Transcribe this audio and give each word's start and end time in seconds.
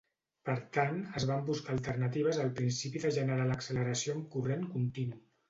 Per 0.47 0.53
tant, 0.77 0.95
es 1.19 1.25
van 1.31 1.45
buscar 1.49 1.71
alternatives 1.75 2.41
al 2.45 2.49
principi 2.61 3.03
de 3.05 3.13
generar 3.19 3.47
l'acceleració 3.53 4.19
amb 4.19 4.27
corrent 4.35 4.67
continu. 4.75 5.23